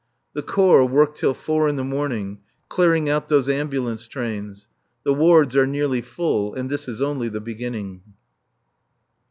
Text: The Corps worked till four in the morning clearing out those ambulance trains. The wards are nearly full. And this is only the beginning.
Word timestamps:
The 0.33 0.41
Corps 0.41 0.83
worked 0.83 1.17
till 1.19 1.35
four 1.35 1.69
in 1.69 1.75
the 1.75 1.83
morning 1.83 2.39
clearing 2.69 3.07
out 3.07 3.27
those 3.27 3.47
ambulance 3.47 4.07
trains. 4.07 4.67
The 5.03 5.13
wards 5.13 5.55
are 5.55 5.67
nearly 5.67 6.01
full. 6.01 6.55
And 6.55 6.71
this 6.71 6.87
is 6.87 7.03
only 7.03 7.29
the 7.29 7.39
beginning. 7.39 8.01